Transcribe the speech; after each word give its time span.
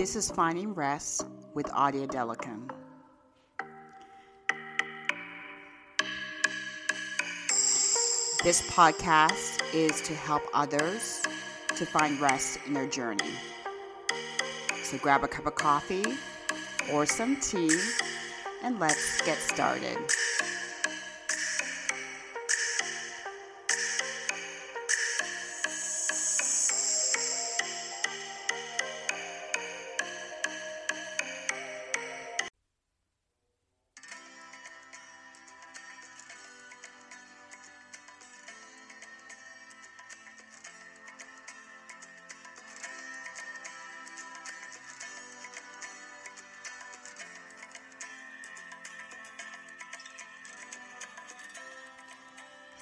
This 0.00 0.16
is 0.16 0.30
Finding 0.30 0.72
Rest 0.72 1.26
with 1.52 1.66
Odia 1.66 2.08
Adelakun. 2.08 2.70
This 8.42 8.62
podcast 8.70 9.62
is 9.74 10.00
to 10.00 10.14
help 10.14 10.42
others 10.54 11.20
to 11.76 11.84
find 11.84 12.18
rest 12.18 12.60
in 12.66 12.72
their 12.72 12.86
journey. 12.86 13.34
So 14.82 14.96
grab 14.96 15.22
a 15.22 15.28
cup 15.28 15.44
of 15.44 15.54
coffee 15.56 16.16
or 16.90 17.04
some 17.04 17.36
tea 17.36 17.78
and 18.62 18.80
let's 18.80 19.20
get 19.26 19.36
started. 19.36 19.98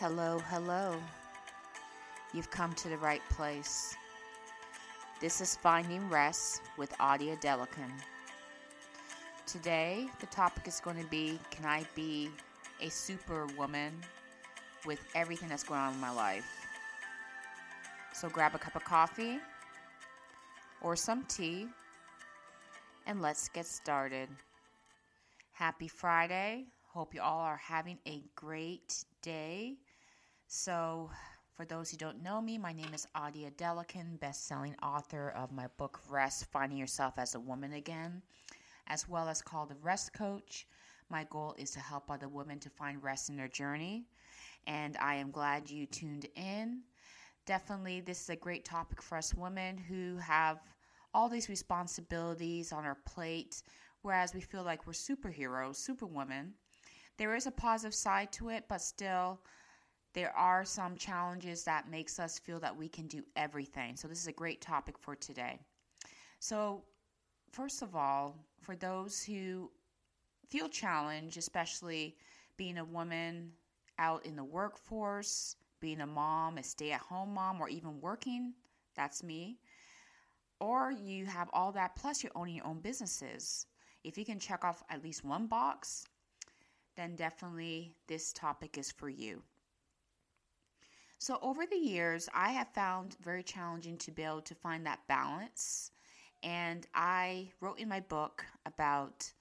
Hello, 0.00 0.38
hello. 0.48 0.94
You've 2.32 2.52
come 2.52 2.72
to 2.74 2.88
the 2.88 2.98
right 2.98 3.20
place. 3.30 3.96
This 5.20 5.40
is 5.40 5.56
Finding 5.56 6.08
Rest 6.08 6.62
with 6.76 6.96
Odia 6.98 7.36
Adelakun. 7.36 7.90
Today, 9.44 10.06
the 10.20 10.26
topic 10.26 10.68
is 10.68 10.78
going 10.78 11.02
to 11.02 11.10
be 11.10 11.40
Can 11.50 11.64
I 11.64 11.82
be 11.96 12.30
a 12.80 12.88
superwoman 12.90 13.92
with 14.86 15.00
everything 15.16 15.48
that's 15.48 15.64
going 15.64 15.80
on 15.80 15.94
in 15.94 16.00
my 16.00 16.12
life? 16.12 16.46
So 18.12 18.28
grab 18.28 18.54
a 18.54 18.58
cup 18.58 18.76
of 18.76 18.84
coffee 18.84 19.40
or 20.80 20.94
some 20.94 21.24
tea 21.24 21.66
and 23.08 23.20
let's 23.20 23.48
get 23.48 23.66
started. 23.66 24.28
Happy 25.54 25.88
Friday. 25.88 26.66
Hope 26.86 27.16
you 27.16 27.20
all 27.20 27.40
are 27.40 27.60
having 27.60 27.98
a 28.06 28.22
great 28.36 29.04
day. 29.22 29.74
So, 30.50 31.10
for 31.52 31.66
those 31.66 31.90
who 31.90 31.98
don't 31.98 32.22
know 32.22 32.40
me, 32.40 32.56
my 32.56 32.72
name 32.72 32.94
is 32.94 33.06
Odia 33.14 33.52
Adelakun, 33.52 34.18
best-selling 34.18 34.74
author 34.82 35.28
of 35.36 35.52
my 35.52 35.66
book 35.76 36.00
Rest: 36.08 36.46
Finding 36.46 36.78
Yourself 36.78 37.18
as 37.18 37.34
a 37.34 37.40
Woman 37.40 37.74
Again, 37.74 38.22
as 38.86 39.06
well 39.06 39.28
as 39.28 39.42
called 39.42 39.68
the 39.68 39.76
Rest 39.82 40.14
Coach. 40.14 40.66
My 41.10 41.24
goal 41.24 41.54
is 41.58 41.72
to 41.72 41.80
help 41.80 42.10
other 42.10 42.28
women 42.28 42.58
to 42.60 42.70
find 42.70 43.02
rest 43.02 43.28
in 43.28 43.36
their 43.36 43.48
journey, 43.48 44.06
and 44.66 44.96
I 44.96 45.16
am 45.16 45.30
glad 45.30 45.68
you 45.68 45.84
tuned 45.84 46.24
in. 46.34 46.80
Definitely, 47.44 48.00
this 48.00 48.22
is 48.22 48.30
a 48.30 48.36
great 48.36 48.64
topic 48.64 49.02
for 49.02 49.18
us 49.18 49.34
women 49.34 49.76
who 49.76 50.16
have 50.16 50.60
all 51.12 51.28
these 51.28 51.50
responsibilities 51.50 52.72
on 52.72 52.86
our 52.86 52.96
plate, 53.04 53.62
whereas 54.00 54.32
we 54.32 54.40
feel 54.40 54.62
like 54.62 54.86
we're 54.86 54.94
superheroes, 54.94 55.76
superwomen. 55.76 56.54
There 57.18 57.36
is 57.36 57.46
a 57.46 57.50
positive 57.50 57.94
side 57.94 58.32
to 58.32 58.48
it, 58.48 58.64
but 58.66 58.80
still 58.80 59.42
there 60.18 60.36
are 60.36 60.64
some 60.64 60.96
challenges 60.96 61.62
that 61.62 61.88
makes 61.88 62.18
us 62.18 62.40
feel 62.40 62.58
that 62.58 62.76
we 62.76 62.88
can 62.88 63.06
do 63.06 63.22
everything. 63.36 63.94
So 63.94 64.08
this 64.08 64.20
is 64.20 64.26
a 64.26 64.32
great 64.32 64.60
topic 64.60 64.98
for 64.98 65.14
today. 65.14 65.60
So 66.40 66.82
first 67.52 67.82
of 67.82 67.94
all, 67.94 68.34
for 68.60 68.74
those 68.74 69.22
who 69.22 69.70
feel 70.48 70.68
challenged, 70.68 71.36
especially 71.36 72.16
being 72.56 72.78
a 72.78 72.84
woman 72.84 73.52
out 74.00 74.26
in 74.26 74.34
the 74.34 74.42
workforce, 74.42 75.54
being 75.78 76.00
a 76.00 76.06
mom, 76.06 76.58
a 76.58 76.64
stay-at-home 76.64 77.32
mom 77.32 77.60
or 77.60 77.68
even 77.68 78.00
working, 78.00 78.54
that's 78.96 79.22
me. 79.22 79.60
Or 80.58 80.90
you 80.90 81.26
have 81.26 81.48
all 81.52 81.70
that 81.70 81.94
plus 81.94 82.24
you're 82.24 82.32
owning 82.34 82.56
your 82.56 82.66
own 82.66 82.80
businesses. 82.80 83.66
If 84.02 84.18
you 84.18 84.24
can 84.24 84.40
check 84.40 84.64
off 84.64 84.82
at 84.90 85.04
least 85.04 85.24
one 85.24 85.46
box, 85.46 86.08
then 86.96 87.14
definitely 87.14 87.94
this 88.08 88.32
topic 88.32 88.78
is 88.78 88.90
for 88.90 89.08
you. 89.08 89.44
So, 91.20 91.38
over 91.42 91.66
the 91.66 91.76
years, 91.76 92.28
I 92.32 92.50
have 92.50 92.68
found 92.68 93.16
very 93.20 93.42
challenging 93.42 93.98
to 93.98 94.12
be 94.12 94.22
able 94.22 94.40
to 94.42 94.54
find 94.54 94.86
that 94.86 95.00
balance. 95.08 95.90
And 96.44 96.86
I 96.94 97.50
wrote 97.60 97.80
in 97.80 97.88
my 97.88 97.98
book 97.98 98.44
about 98.66 99.32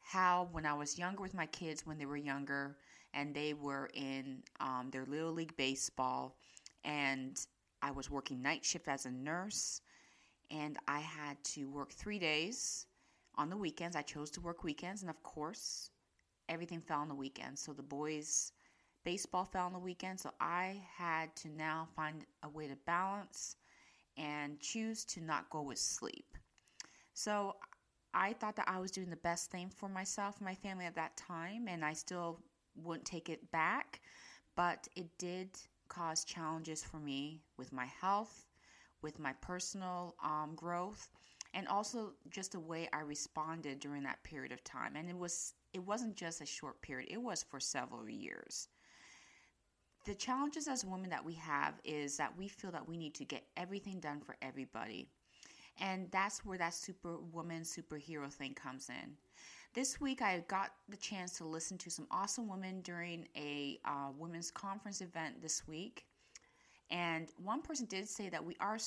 how, 0.00 0.48
when 0.50 0.66
I 0.66 0.74
was 0.74 0.98
younger 0.98 1.22
with 1.22 1.34
my 1.34 1.46
kids, 1.46 1.86
when 1.86 1.98
they 1.98 2.06
were 2.06 2.16
younger, 2.16 2.76
and 3.14 3.32
they 3.32 3.54
were 3.54 3.90
in 3.94 4.42
um, 4.58 4.88
their 4.90 5.06
little 5.06 5.30
league 5.32 5.56
baseball, 5.56 6.36
and 6.82 7.46
I 7.80 7.92
was 7.92 8.10
working 8.10 8.42
night 8.42 8.64
shift 8.64 8.88
as 8.88 9.06
a 9.06 9.10
nurse, 9.12 9.82
and 10.50 10.78
I 10.88 10.98
had 10.98 11.42
to 11.54 11.66
work 11.66 11.92
three 11.92 12.18
days 12.18 12.86
on 13.36 13.50
the 13.50 13.56
weekends. 13.56 13.94
I 13.94 14.02
chose 14.02 14.32
to 14.32 14.40
work 14.40 14.64
weekends, 14.64 15.02
and 15.02 15.10
of 15.10 15.22
course, 15.22 15.90
everything 16.48 16.80
fell 16.80 16.98
on 16.98 17.08
the 17.08 17.14
weekends. 17.14 17.60
So 17.60 17.72
the 17.72 17.84
boys' 17.84 18.50
baseball 19.04 19.44
fell 19.44 19.66
on 19.66 19.72
the 19.72 19.78
weekend. 19.78 20.20
So 20.20 20.30
I 20.40 20.82
had 20.96 21.34
to 21.36 21.48
now 21.48 21.88
find 21.96 22.24
a 22.42 22.48
way 22.48 22.68
to 22.68 22.76
balance 22.86 23.56
and 24.16 24.60
choose 24.60 25.04
to 25.06 25.20
not 25.20 25.50
go 25.50 25.62
with 25.62 25.78
sleep. 25.78 26.36
So 27.14 27.56
I 28.12 28.32
thought 28.32 28.56
that 28.56 28.68
I 28.68 28.78
was 28.78 28.90
doing 28.90 29.10
the 29.10 29.16
best 29.16 29.50
thing 29.50 29.70
for 29.70 29.88
myself 29.88 30.38
and 30.38 30.46
my 30.46 30.54
family 30.54 30.84
at 30.84 30.96
that 30.96 31.16
time, 31.16 31.68
and 31.68 31.84
I 31.84 31.92
still 31.92 32.40
wouldn't 32.74 33.06
take 33.06 33.28
it 33.28 33.50
back. 33.52 34.00
But 34.56 34.88
it 34.96 35.06
did 35.18 35.50
cause 35.88 36.24
challenges 36.24 36.82
for 36.82 36.98
me 36.98 37.42
with 37.56 37.72
my 37.72 37.86
health, 37.86 38.46
with 39.02 39.18
my 39.18 39.32
personal 39.40 40.16
um, 40.22 40.52
growth, 40.56 41.08
and 41.54 41.68
also 41.68 42.12
just 42.30 42.52
the 42.52 42.60
way 42.60 42.88
I 42.92 43.00
responded 43.00 43.80
during 43.80 44.02
that 44.04 44.22
period 44.24 44.52
of 44.52 44.64
time. 44.64 44.96
And 44.96 45.08
it 45.08 45.16
was 45.16 45.54
it 45.72 45.84
wasn't 45.84 46.16
just 46.16 46.40
a 46.40 46.46
short 46.46 46.82
period, 46.82 47.10
it 47.12 47.22
was 47.22 47.44
for 47.44 47.60
several 47.60 48.08
years. 48.08 48.68
The 50.06 50.14
challenges 50.14 50.66
as 50.66 50.84
women 50.84 51.10
that 51.10 51.24
we 51.24 51.34
have 51.34 51.74
is 51.84 52.16
that 52.16 52.36
we 52.36 52.48
feel 52.48 52.70
that 52.70 52.88
we 52.88 52.96
need 52.96 53.14
to 53.14 53.24
get 53.24 53.44
everything 53.56 54.00
done 54.00 54.20
for 54.20 54.34
everybody. 54.40 55.06
And 55.78 56.10
that's 56.10 56.44
where 56.44 56.58
that 56.58 56.74
superwoman, 56.74 57.62
superhero 57.62 58.32
thing 58.32 58.54
comes 58.54 58.88
in. 58.88 59.12
This 59.74 60.00
week, 60.00 60.20
I 60.22 60.42
got 60.48 60.72
the 60.88 60.96
chance 60.96 61.36
to 61.38 61.44
listen 61.44 61.78
to 61.78 61.90
some 61.90 62.06
awesome 62.10 62.48
women 62.48 62.80
during 62.80 63.28
a 63.36 63.78
uh, 63.84 64.08
women's 64.18 64.50
conference 64.50 65.00
event 65.00 65.40
this 65.42 65.68
week. 65.68 66.06
And 66.90 67.28
one 67.42 67.62
person 67.62 67.86
did 67.86 68.08
say 68.08 68.28
that 68.30 68.44
we 68.44 68.56
are 68.58 68.78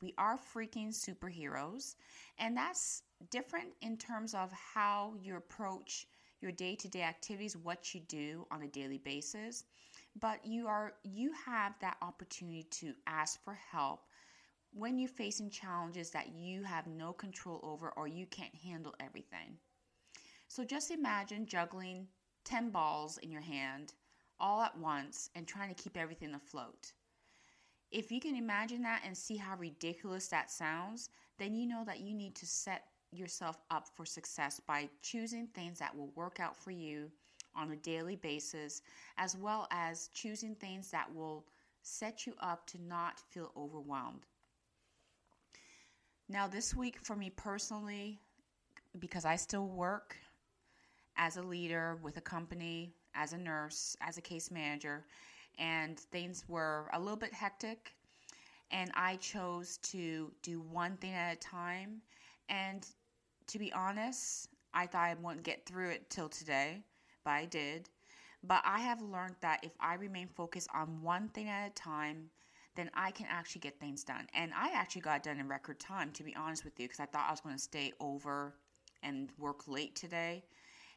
we 0.00 0.14
are 0.16 0.38
freaking 0.38 0.90
superheroes, 0.90 1.96
and 2.38 2.56
that's 2.56 3.02
different 3.30 3.70
in 3.82 3.96
terms 3.96 4.32
of 4.32 4.52
how 4.52 5.14
you 5.20 5.36
approach 5.36 6.06
your 6.40 6.52
day-to-day 6.52 7.02
activities, 7.02 7.56
what 7.56 7.92
you 7.94 8.00
do 8.02 8.46
on 8.52 8.62
a 8.62 8.68
daily 8.68 8.98
basis. 8.98 9.64
But 10.20 10.44
you 10.44 10.66
are 10.66 10.94
you 11.04 11.32
have 11.46 11.74
that 11.80 11.98
opportunity 12.02 12.62
to 12.62 12.94
ask 13.06 13.42
for 13.44 13.54
help 13.54 14.00
when 14.72 14.98
you're 14.98 15.08
facing 15.08 15.50
challenges 15.50 16.10
that 16.10 16.34
you 16.34 16.62
have 16.62 16.86
no 16.86 17.12
control 17.12 17.60
over 17.62 17.90
or 17.90 18.06
you 18.08 18.26
can't 18.26 18.54
handle 18.54 18.94
everything. 19.00 19.58
So 20.48 20.64
just 20.64 20.90
imagine 20.90 21.46
juggling 21.46 22.08
10 22.44 22.70
balls 22.70 23.18
in 23.18 23.30
your 23.30 23.42
hand 23.42 23.92
all 24.40 24.62
at 24.62 24.78
once 24.78 25.30
and 25.34 25.46
trying 25.46 25.74
to 25.74 25.82
keep 25.82 25.96
everything 25.96 26.34
afloat. 26.34 26.92
If 27.90 28.10
you 28.12 28.20
can 28.20 28.34
imagine 28.34 28.82
that 28.82 29.02
and 29.04 29.16
see 29.16 29.36
how 29.36 29.56
ridiculous 29.56 30.28
that 30.28 30.50
sounds, 30.50 31.10
then 31.38 31.54
you 31.54 31.66
know 31.66 31.84
that 31.84 32.00
you 32.00 32.14
need 32.14 32.34
to 32.36 32.46
set 32.46 32.84
yourself 33.10 33.62
up 33.70 33.88
for 33.94 34.04
success 34.04 34.60
by 34.60 34.88
choosing 35.02 35.46
things 35.48 35.78
that 35.78 35.96
will 35.96 36.12
work 36.14 36.40
out 36.40 36.56
for 36.56 36.70
you 36.70 37.10
on 37.54 37.70
a 37.70 37.76
daily 37.76 38.16
basis, 38.16 38.82
as 39.16 39.36
well 39.36 39.66
as 39.70 40.08
choosing 40.14 40.54
things 40.54 40.90
that 40.90 41.12
will 41.14 41.44
set 41.82 42.26
you 42.26 42.34
up 42.40 42.66
to 42.66 42.82
not 42.82 43.20
feel 43.30 43.52
overwhelmed. 43.56 44.26
Now, 46.28 46.46
this 46.46 46.74
week 46.74 46.98
for 47.02 47.16
me 47.16 47.30
personally, 47.30 48.20
because 48.98 49.24
I 49.24 49.36
still 49.36 49.66
work 49.66 50.16
as 51.16 51.36
a 51.36 51.42
leader 51.42 51.98
with 52.02 52.16
a 52.18 52.20
company, 52.20 52.92
as 53.14 53.32
a 53.32 53.38
nurse, 53.38 53.96
as 54.00 54.18
a 54.18 54.22
case 54.22 54.50
manager, 54.50 55.04
and 55.58 55.98
things 55.98 56.44
were 56.48 56.88
a 56.92 56.98
little 56.98 57.16
bit 57.16 57.32
hectic. 57.32 57.94
And 58.70 58.90
I 58.94 59.16
chose 59.16 59.78
to 59.78 60.30
do 60.42 60.60
one 60.60 60.96
thing 60.98 61.12
at 61.12 61.32
a 61.32 61.40
time. 61.40 62.02
And 62.48 62.86
to 63.46 63.58
be 63.58 63.72
honest, 63.72 64.48
I 64.74 64.86
thought 64.86 65.06
I 65.06 65.14
wouldn't 65.14 65.42
get 65.42 65.64
through 65.64 65.90
it 65.90 66.10
till 66.10 66.28
today, 66.28 66.82
I 67.28 67.44
did. 67.44 67.88
But 68.42 68.62
I 68.64 68.80
have 68.80 69.02
learned 69.02 69.36
that 69.40 69.64
if 69.64 69.72
I 69.80 69.94
remain 69.94 70.28
focused 70.28 70.68
on 70.72 71.02
one 71.02 71.28
thing 71.28 71.48
at 71.48 71.68
a 71.68 71.74
time, 71.74 72.30
then 72.76 72.90
I 72.94 73.10
can 73.10 73.26
actually 73.28 73.60
get 73.60 73.80
things 73.80 74.04
done. 74.04 74.28
And 74.34 74.52
I 74.54 74.70
actually 74.72 75.02
got 75.02 75.24
done 75.24 75.40
in 75.40 75.48
record 75.48 75.80
time, 75.80 76.12
to 76.12 76.22
be 76.22 76.36
honest 76.36 76.64
with 76.64 76.78
you, 76.78 76.86
because 76.86 77.00
I 77.00 77.06
thought 77.06 77.26
I 77.26 77.32
was 77.32 77.40
going 77.40 77.56
to 77.56 77.60
stay 77.60 77.92
over 77.98 78.54
and 79.02 79.30
work 79.38 79.66
late 79.66 79.96
today. 79.96 80.44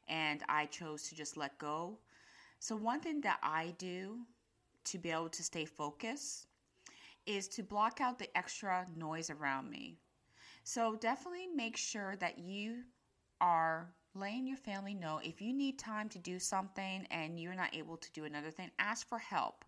And 0.07 0.44
I 0.48 0.68
chose 0.68 1.10
to 1.10 1.16
just 1.16 1.38
let 1.38 1.57
go. 1.57 1.98
So, 2.60 2.75
one 2.75 3.00
thing 3.00 3.22
that 3.22 3.39
I 3.42 3.74
do 3.80 4.19
to 4.86 5.00
be 5.00 5.10
able 5.10 5.30
to 5.30 5.44
stay 5.44 5.66
focused 5.66 6.45
is 7.25 7.48
to 7.50 7.63
block 7.63 8.01
out 8.01 8.19
the 8.19 8.36
extra 8.38 8.86
noise 8.95 9.31
around 9.31 9.69
me. 9.69 9.98
So, 10.63 10.95
definitely 10.95 11.48
make 11.48 11.77
sure 11.77 12.16
that 12.18 12.38
you 12.38 12.84
are 13.39 13.89
letting 14.13 14.48
your 14.48 14.58
family 14.58 14.94
know 14.94 15.19
if 15.24 15.42
you 15.42 15.54
need 15.54 15.80
time 15.80 16.10
to 16.10 16.19
do 16.19 16.40
something 16.40 17.08
and 17.12 17.40
you're 17.40 17.56
not 17.56 17.75
able 17.75 17.98
to 17.98 18.12
do 18.12 18.25
another 18.25 18.52
thing, 18.52 18.69
ask 18.80 19.08
for 19.08 19.18
help. 19.18 19.63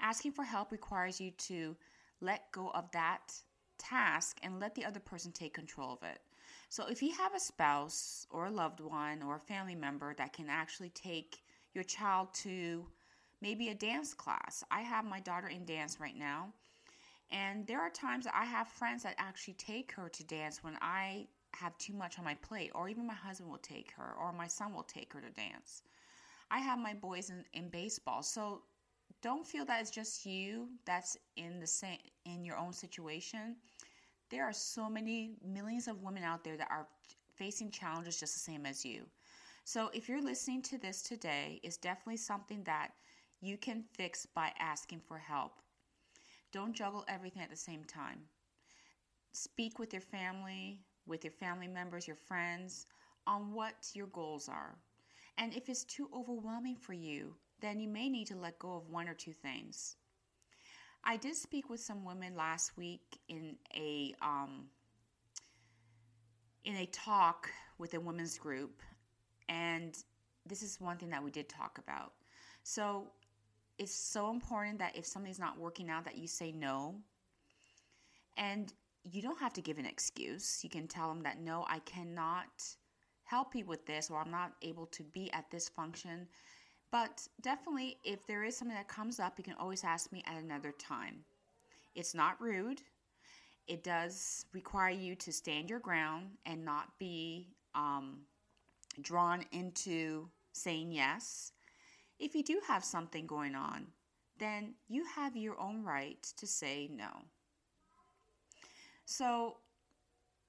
Asking 0.00 0.32
for 0.32 0.44
help 0.44 0.72
requires 0.72 1.20
you 1.20 1.30
to 1.32 1.76
let 2.20 2.52
go 2.52 2.70
of 2.70 2.90
that 2.92 3.32
task 3.78 4.38
and 4.42 4.60
let 4.60 4.74
the 4.74 4.84
other 4.84 5.00
person 5.00 5.32
take 5.32 5.54
control 5.54 5.92
of 5.92 6.08
it. 6.08 6.20
So, 6.68 6.86
if 6.86 7.02
you 7.02 7.12
have 7.14 7.34
a 7.34 7.40
spouse 7.40 8.26
or 8.30 8.46
a 8.46 8.50
loved 8.50 8.80
one 8.80 9.22
or 9.22 9.36
a 9.36 9.40
family 9.40 9.74
member 9.74 10.14
that 10.14 10.32
can 10.32 10.46
actually 10.48 10.90
take 10.90 11.42
your 11.74 11.84
child 11.84 12.32
to 12.34 12.86
maybe 13.40 13.68
a 13.68 13.74
dance 13.74 14.14
class, 14.14 14.62
I 14.70 14.82
have 14.82 15.04
my 15.04 15.20
daughter 15.20 15.48
in 15.48 15.64
dance 15.64 15.98
right 15.98 16.16
now. 16.16 16.52
And 17.32 17.66
there 17.66 17.80
are 17.80 17.90
times 17.90 18.24
that 18.24 18.34
I 18.36 18.44
have 18.44 18.68
friends 18.68 19.02
that 19.04 19.14
actually 19.18 19.54
take 19.54 19.92
her 19.92 20.08
to 20.08 20.24
dance 20.24 20.62
when 20.62 20.76
I 20.80 21.28
have 21.54 21.76
too 21.78 21.92
much 21.92 22.18
on 22.18 22.24
my 22.24 22.34
plate, 22.34 22.70
or 22.74 22.88
even 22.88 23.06
my 23.06 23.14
husband 23.14 23.50
will 23.50 23.58
take 23.58 23.92
her, 23.92 24.14
or 24.20 24.32
my 24.32 24.46
son 24.46 24.72
will 24.74 24.82
take 24.82 25.12
her 25.12 25.20
to 25.20 25.30
dance. 25.30 25.82
I 26.50 26.58
have 26.58 26.78
my 26.78 26.94
boys 26.94 27.30
in, 27.30 27.44
in 27.52 27.68
baseball, 27.68 28.22
so 28.22 28.62
don't 29.22 29.46
feel 29.46 29.64
that 29.66 29.80
it's 29.80 29.90
just 29.90 30.24
you 30.24 30.68
that's 30.86 31.16
in 31.36 31.60
the 31.60 31.66
same 31.66 31.98
in 32.24 32.44
your 32.44 32.56
own 32.56 32.72
situation. 32.72 33.56
There 34.30 34.44
are 34.44 34.52
so 34.52 34.88
many 34.88 35.34
millions 35.44 35.88
of 35.88 36.02
women 36.02 36.22
out 36.22 36.44
there 36.44 36.56
that 36.56 36.70
are 36.70 36.86
facing 37.34 37.70
challenges 37.70 38.18
just 38.18 38.34
the 38.34 38.40
same 38.40 38.66
as 38.66 38.84
you. 38.84 39.02
So 39.64 39.90
if 39.92 40.08
you're 40.08 40.22
listening 40.22 40.62
to 40.62 40.78
this 40.78 41.02
today, 41.02 41.60
it's 41.62 41.76
definitely 41.76 42.16
something 42.16 42.62
that 42.64 42.92
you 43.40 43.56
can 43.56 43.84
fix 43.94 44.26
by 44.26 44.52
asking 44.58 45.00
for 45.06 45.18
help. 45.18 45.52
Don't 46.52 46.74
juggle 46.74 47.04
everything 47.08 47.42
at 47.42 47.50
the 47.50 47.56
same 47.56 47.84
time. 47.84 48.20
Speak 49.32 49.78
with 49.78 49.92
your 49.92 50.02
family, 50.02 50.80
with 51.10 51.24
your 51.24 51.32
family 51.32 51.68
members, 51.68 52.06
your 52.06 52.16
friends, 52.16 52.86
on 53.26 53.52
what 53.52 53.90
your 53.92 54.06
goals 54.06 54.48
are. 54.48 54.78
And 55.36 55.52
if 55.54 55.68
it's 55.68 55.84
too 55.84 56.08
overwhelming 56.14 56.76
for 56.76 56.92
you, 56.92 57.34
then 57.60 57.80
you 57.80 57.88
may 57.88 58.08
need 58.08 58.26
to 58.28 58.36
let 58.36 58.58
go 58.58 58.76
of 58.76 58.88
one 58.88 59.08
or 59.08 59.14
two 59.14 59.32
things. 59.32 59.96
I 61.04 61.16
did 61.16 61.34
speak 61.34 61.68
with 61.68 61.80
some 61.80 62.04
women 62.04 62.36
last 62.36 62.76
week 62.76 63.18
in 63.28 63.56
a 63.74 64.14
um, 64.22 64.66
in 66.64 66.76
a 66.76 66.86
talk 66.86 67.50
with 67.78 67.94
a 67.94 68.00
women's 68.00 68.38
group, 68.38 68.82
and 69.48 69.96
this 70.46 70.62
is 70.62 70.78
one 70.78 70.98
thing 70.98 71.10
that 71.10 71.22
we 71.22 71.30
did 71.30 71.48
talk 71.48 71.78
about. 71.78 72.12
So 72.62 73.08
it's 73.78 73.94
so 73.94 74.30
important 74.30 74.78
that 74.78 74.94
if 74.94 75.06
something's 75.06 75.38
not 75.38 75.58
working 75.58 75.88
out, 75.88 76.04
that 76.04 76.18
you 76.18 76.28
say 76.28 76.52
no. 76.52 76.96
And 78.36 78.72
you 79.04 79.22
don't 79.22 79.38
have 79.38 79.52
to 79.54 79.62
give 79.62 79.78
an 79.78 79.86
excuse. 79.86 80.60
You 80.62 80.70
can 80.70 80.86
tell 80.86 81.08
them 81.08 81.22
that 81.22 81.40
no, 81.40 81.64
I 81.68 81.78
cannot 81.80 82.48
help 83.24 83.54
you 83.54 83.64
with 83.64 83.86
this, 83.86 84.10
or 84.10 84.18
I'm 84.18 84.30
not 84.30 84.52
able 84.62 84.86
to 84.86 85.02
be 85.04 85.32
at 85.32 85.50
this 85.50 85.68
function. 85.68 86.26
But 86.90 87.26
definitely, 87.40 87.98
if 88.04 88.26
there 88.26 88.44
is 88.44 88.56
something 88.56 88.76
that 88.76 88.88
comes 88.88 89.20
up, 89.20 89.34
you 89.38 89.44
can 89.44 89.54
always 89.54 89.84
ask 89.84 90.12
me 90.12 90.22
at 90.26 90.42
another 90.42 90.72
time. 90.72 91.24
It's 91.94 92.14
not 92.14 92.40
rude. 92.40 92.82
It 93.68 93.84
does 93.84 94.46
require 94.52 94.90
you 94.90 95.14
to 95.16 95.32
stand 95.32 95.70
your 95.70 95.78
ground 95.78 96.30
and 96.46 96.64
not 96.64 96.98
be 96.98 97.54
um, 97.74 98.22
drawn 99.00 99.44
into 99.52 100.28
saying 100.52 100.92
yes. 100.92 101.52
If 102.18 102.34
you 102.34 102.42
do 102.42 102.60
have 102.66 102.84
something 102.84 103.26
going 103.26 103.54
on, 103.54 103.86
then 104.38 104.74
you 104.88 105.04
have 105.04 105.36
your 105.36 105.60
own 105.60 105.84
right 105.84 106.22
to 106.36 106.46
say 106.46 106.90
no. 106.92 107.08
So, 109.10 109.56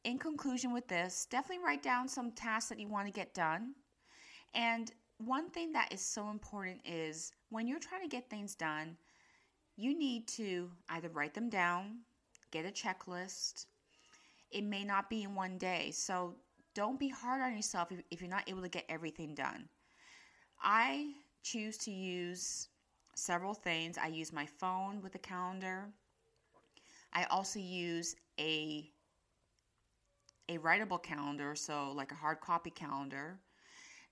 in 0.04 0.20
conclusion 0.20 0.72
with 0.72 0.88
this, 0.88 1.26
definitely 1.32 1.66
write 1.66 1.82
down 1.82 2.08
some 2.08 2.32
tasks 2.32 2.70
that 2.70 2.80
you 2.80 2.88
want 2.88 3.08
to 3.08 3.12
get 3.12 3.34
done. 3.34 3.74
And 4.54 4.92
one 5.18 5.50
thing 5.50 5.72
that 5.72 5.92
is 5.92 6.00
so 6.00 6.30
important 6.30 6.80
is 6.86 7.32
when 7.50 7.68
you're 7.68 7.80
trying 7.80 8.04
to 8.04 8.08
get 8.08 8.30
things 8.30 8.54
done, 8.54 8.98
you 9.78 9.98
need 9.98 10.28
to 10.28 10.70
either 10.90 11.10
write 11.10 11.34
them 11.34 11.50
down, 11.50 12.02
get 12.52 12.68
a 12.68 12.70
checklist. 12.70 13.66
It 14.52 14.64
may 14.64 14.84
not 14.84 15.10
be 15.10 15.24
in 15.24 15.34
one 15.34 15.58
day. 15.58 15.90
So, 15.90 16.36
don't 16.76 17.00
be 17.00 17.10
hard 17.10 17.42
on 17.42 17.56
yourself 17.56 17.92
if, 17.92 18.04
if 18.12 18.22
you're 18.22 18.30
not 18.30 18.48
able 18.48 18.62
to 18.62 18.70
get 18.70 18.86
everything 18.90 19.34
done. 19.34 19.68
I 20.62 21.14
choose 21.42 21.80
to 21.80 21.92
use 21.92 22.68
several 23.16 23.56
things. 23.56 23.98
I 23.98 24.10
use 24.10 24.32
my 24.32 24.46
phone 24.46 25.02
with 25.02 25.16
a 25.16 25.20
calendar. 25.20 25.90
I 27.14 27.26
also 27.26 27.60
use 27.60 28.16
a 28.40 28.90
a 30.50 30.58
writable 30.58 31.02
calendar, 31.02 31.56
so 31.56 31.92
like 31.96 32.12
a 32.12 32.16
hard 32.16 32.42
copy 32.42 32.70
calendar. 32.70 33.40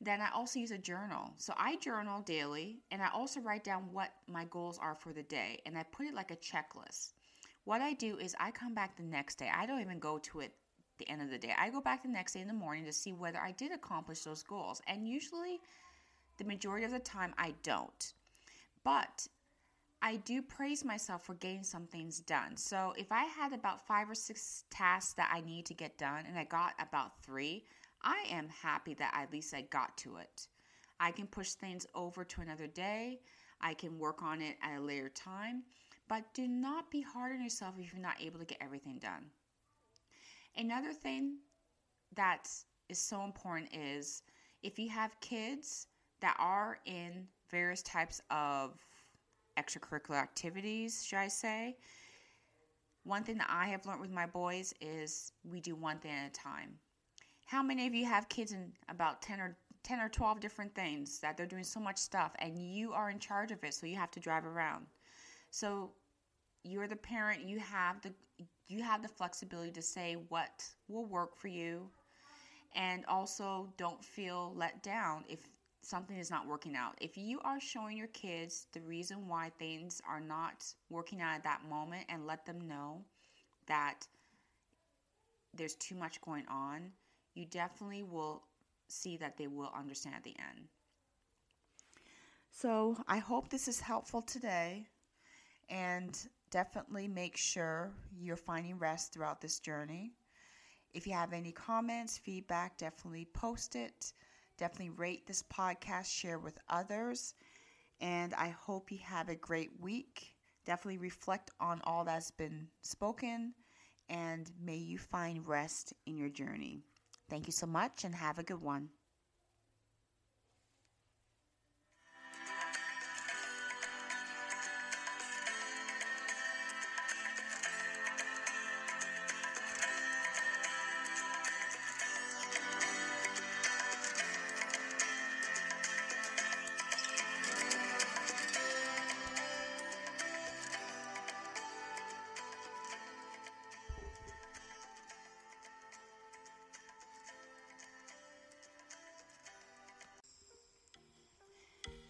Then 0.01 0.21
I 0.21 0.29
also 0.33 0.59
use 0.59 0.71
a 0.71 0.77
journal. 0.77 1.33
So 1.37 1.53
I 1.57 1.75
journal 1.75 2.21
daily 2.21 2.79
and 2.91 3.01
I 3.01 3.09
also 3.13 3.41
write 3.41 3.65
down 3.65 3.89
what 3.91 4.13
my 4.27 4.45
goals 4.45 4.79
are 4.79 4.95
for 4.95 5.11
the 5.11 5.23
day 5.23 5.59
and 5.65 5.77
I 5.77 5.83
put 5.83 6.05
it 6.05 6.13
like 6.13 6.31
a 6.31 6.37
checklist. 6.37 7.11
What 7.65 7.81
I 7.81 7.93
do 7.93 8.17
is 8.17 8.33
I 8.39 8.51
come 8.51 8.73
back 8.73 8.95
the 8.95 9.03
next 9.03 9.35
day. 9.35 9.51
I 9.53 9.65
don't 9.65 9.81
even 9.81 9.99
go 9.99 10.17
to 10.17 10.39
it 10.39 10.53
the 10.97 11.09
end 11.09 11.21
of 11.21 11.29
the 11.29 11.37
day. 11.37 11.53
I 11.57 11.69
go 11.69 11.81
back 11.81 12.03
the 12.03 12.09
next 12.09 12.33
day 12.33 12.39
in 12.41 12.47
the 12.47 12.53
morning 12.53 12.85
to 12.85 12.93
see 12.93 13.11
whether 13.11 13.39
I 13.39 13.51
did 13.51 13.73
accomplish 13.73 14.21
those 14.21 14.43
goals. 14.43 14.81
And 14.87 15.07
usually 15.07 15.59
the 16.37 16.45
majority 16.45 16.85
of 16.85 16.91
the 16.91 16.99
time 16.99 17.33
I 17.37 17.53
don't. 17.63 18.13
But 18.85 19.27
I 20.01 20.15
do 20.17 20.41
praise 20.41 20.85
myself 20.85 21.25
for 21.25 21.33
getting 21.35 21.63
some 21.63 21.85
things 21.85 22.21
done. 22.21 22.55
So 22.55 22.93
if 22.97 23.11
I 23.11 23.25
had 23.25 23.51
about 23.51 23.85
five 23.85 24.09
or 24.09 24.15
six 24.15 24.63
tasks 24.69 25.13
that 25.13 25.29
I 25.33 25.41
need 25.41 25.65
to 25.65 25.73
get 25.73 25.97
done 25.97 26.23
and 26.25 26.37
I 26.37 26.45
got 26.45 26.73
about 26.79 27.21
three, 27.21 27.65
I 28.01 28.23
am 28.29 28.47
happy 28.47 28.93
that 28.93 29.13
at 29.13 29.31
least 29.33 29.53
I 29.53 29.61
got 29.63 29.97
to 29.97 30.17
it. 30.17 30.47
I 31.01 31.11
can 31.11 31.27
push 31.27 31.51
things 31.51 31.85
over 31.95 32.23
to 32.23 32.41
another 32.41 32.67
day. 32.67 33.19
I 33.61 33.73
can 33.73 33.99
work 33.99 34.23
on 34.23 34.41
it 34.41 34.55
at 34.61 34.79
a 34.79 34.81
later 34.81 35.09
time. 35.09 35.63
But 36.07 36.33
do 36.33 36.47
not 36.47 36.89
be 36.89 37.01
hard 37.01 37.33
on 37.33 37.43
yourself 37.43 37.75
if 37.77 37.91
you're 37.91 38.01
not 38.01 38.21
able 38.21 38.39
to 38.39 38.45
get 38.45 38.57
everything 38.61 38.99
done. 38.99 39.25
Another 40.55 40.93
thing 40.93 41.37
that 42.15 42.49
is 42.87 42.99
so 42.99 43.23
important 43.23 43.69
is 43.75 44.23
if 44.63 44.79
you 44.79 44.89
have 44.89 45.19
kids 45.19 45.87
that 46.21 46.35
are 46.39 46.79
in 46.85 47.27
various 47.51 47.81
types 47.83 48.21
of 48.31 48.77
extracurricular 49.59 50.21
activities, 50.21 51.05
should 51.05 51.19
I 51.19 51.27
say. 51.27 51.77
One 53.03 53.23
thing 53.23 53.37
that 53.37 53.49
I 53.49 53.67
have 53.67 53.85
learned 53.85 54.01
with 54.01 54.11
my 54.11 54.25
boys 54.25 54.73
is 54.81 55.31
we 55.43 55.61
do 55.61 55.75
one 55.75 55.99
thing 55.99 56.11
at 56.11 56.29
a 56.29 56.31
time. 56.31 56.75
How 57.45 57.63
many 57.63 57.87
of 57.87 57.95
you 57.95 58.05
have 58.05 58.29
kids 58.29 58.51
in 58.51 58.71
about 58.89 59.21
10 59.21 59.39
or 59.39 59.57
10 59.83 59.99
or 60.01 60.09
12 60.09 60.39
different 60.39 60.75
things 60.75 61.19
that 61.19 61.37
they're 61.37 61.45
doing 61.45 61.63
so 61.63 61.79
much 61.79 61.97
stuff 61.97 62.33
and 62.39 62.57
you 62.57 62.91
are 62.91 63.09
in 63.09 63.17
charge 63.17 63.51
of 63.51 63.63
it 63.63 63.73
so 63.73 63.87
you 63.87 63.95
have 63.95 64.11
to 64.11 64.19
drive 64.19 64.45
around. 64.45 64.85
So 65.51 65.91
you're 66.63 66.87
the 66.87 66.95
parent, 66.95 67.43
you 67.43 67.59
have 67.59 68.01
the 68.01 68.13
you 68.67 68.83
have 68.83 69.01
the 69.01 69.07
flexibility 69.07 69.71
to 69.71 69.81
say 69.81 70.15
what 70.29 70.63
will 70.87 71.05
work 71.05 71.35
for 71.35 71.47
you 71.47 71.89
and 72.75 73.03
also 73.07 73.73
don't 73.77 74.03
feel 74.05 74.53
let 74.55 74.83
down 74.83 75.23
if 75.27 75.39
something 75.81 76.17
is 76.17 76.29
not 76.29 76.47
working 76.47 76.75
out. 76.75 76.95
If 77.01 77.17
you 77.17 77.39
are 77.43 77.59
showing 77.59 77.97
your 77.97 78.07
kids 78.07 78.67
the 78.73 78.81
reason 78.81 79.27
why 79.27 79.51
things 79.57 80.01
are 80.07 80.19
not 80.19 80.65
working 80.89 81.21
out 81.21 81.35
at 81.35 81.43
that 81.43 81.61
moment 81.69 82.05
and 82.09 82.27
let 82.27 82.45
them 82.45 82.67
know 82.67 83.01
that 83.67 84.07
there's 85.53 85.75
too 85.75 85.95
much 85.95 86.21
going 86.21 86.45
on, 86.47 86.91
you 87.33 87.45
definitely 87.45 88.03
will 88.03 88.43
see 88.87 89.17
that 89.17 89.37
they 89.37 89.47
will 89.47 89.71
understand 89.77 90.15
at 90.15 90.23
the 90.23 90.35
end. 90.39 90.67
So, 92.51 92.97
I 93.07 93.19
hope 93.19 93.49
this 93.49 93.67
is 93.67 93.79
helpful 93.79 94.21
today 94.21 94.87
and 95.69 96.17
definitely 96.49 97.07
make 97.07 97.37
sure 97.37 97.91
you're 98.19 98.35
finding 98.35 98.77
rest 98.77 99.13
throughout 99.13 99.39
this 99.39 99.59
journey. 99.59 100.13
If 100.93 101.05
you 101.05 101.13
have 101.13 101.33
any 101.33 101.51
comments, 101.51 102.17
feedback, 102.17 102.77
definitely 102.77 103.25
post 103.25 103.75
it. 103.75 104.13
Definitely 104.59 104.91
rate 104.91 105.25
this 105.25 105.41
podcast, 105.43 106.07
share 106.07 106.37
with 106.39 106.59
others, 106.69 107.33
and 108.01 108.33
I 108.35 108.49
hope 108.49 108.91
you 108.91 108.99
have 109.03 109.29
a 109.29 109.35
great 109.35 109.71
week. 109.79 110.35
Definitely 110.65 110.99
reflect 110.99 111.51
on 111.59 111.81
all 111.85 112.05
that's 112.05 112.31
been 112.31 112.67
spoken, 112.83 113.53
and 114.09 114.51
may 114.61 114.77
you 114.77 114.99
find 114.99 115.47
rest 115.47 115.93
in 116.05 116.17
your 116.17 116.29
journey. 116.29 116.83
Thank 117.29 117.47
you 117.47 117.53
so 117.53 117.67
much, 117.67 118.03
and 118.03 118.15
have 118.15 118.39
a 118.39 118.43
good 118.43 118.61
one. 118.61 118.89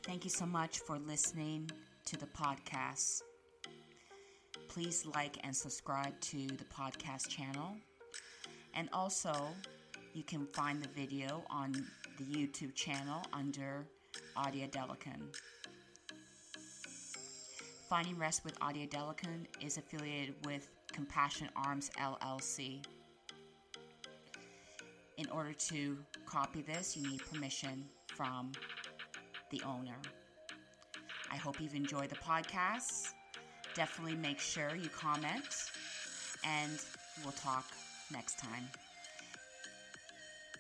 Thank 0.10 0.24
you 0.24 0.32
so 0.32 0.48
much 0.48 0.80
for 0.80 0.98
listening 0.98 1.70
to 2.06 2.18
the 2.18 2.26
podcast. 2.26 3.22
Please 4.68 5.06
like 5.06 5.38
and 5.44 5.56
subscribe 5.56 6.20
to 6.22 6.48
the 6.48 6.64
podcast 6.64 7.30
channel. 7.30 7.76
And 8.74 8.90
also, 8.92 9.36
you 10.16 10.24
can 10.24 10.48
find 10.48 10.82
the 10.82 10.90
video 10.96 11.44
on 11.52 11.74
the 12.18 12.24
YouTube 12.24 12.74
channel 12.74 13.22
under 13.34 13.86
Odia 14.36 14.68
Adelakun. 14.72 15.22
Finding 17.88 18.18
Rest 18.18 18.44
with 18.44 18.60
Odia 18.62 18.90
Adelakun 18.90 19.46
is 19.62 19.78
affiliated 19.78 20.34
with 20.44 20.72
Compassion 20.92 21.50
Arms 21.56 21.92
LLC. 22.00 22.84
In 25.18 25.30
order 25.30 25.54
to 25.54 26.00
copy 26.26 26.64
this, 26.64 26.98
you 26.98 27.08
need 27.08 27.22
permission 27.32 27.86
from 28.08 28.54
the 29.50 29.62
owner. 29.66 29.96
I 31.32 31.38
hope 31.38 31.60
you've 31.62 31.76
enjoyed 31.76 32.10
the 32.10 32.16
podcast. 32.16 33.14
Definitely 33.76 34.16
make 34.16 34.40
sure 34.40 34.76
you 34.76 34.90
comment, 34.90 35.70
and 36.44 36.80
we'll 37.24 37.34
talk 37.34 37.66
next 38.12 38.40
time. 38.40 38.68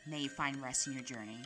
May 0.07 0.21
you 0.21 0.29
find 0.29 0.61
rest 0.61 0.87
in 0.87 0.93
your 0.93 1.03
journey. 1.03 1.39